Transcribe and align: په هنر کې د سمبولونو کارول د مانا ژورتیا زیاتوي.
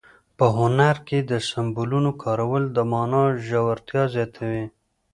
په 0.37 0.45
هنر 0.57 0.95
کې 1.07 1.19
د 1.31 1.33
سمبولونو 1.49 2.11
کارول 2.23 2.63
د 2.75 2.77
مانا 2.91 3.23
ژورتیا 3.47 4.03
زیاتوي. 4.15 4.65